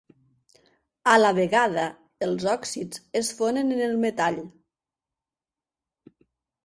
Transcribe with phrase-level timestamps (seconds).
[1.11, 1.83] A la vegada,
[2.27, 4.43] els òxids es fonen en el metall.